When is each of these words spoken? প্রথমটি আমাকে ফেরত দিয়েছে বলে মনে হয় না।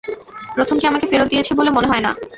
প্রথমটি 0.55 0.85
আমাকে 0.87 1.05
ফেরত 1.11 1.27
দিয়েছে 1.31 1.51
বলে 1.59 1.69
মনে 1.71 1.89
হয় 1.91 2.03
না। 2.05 2.11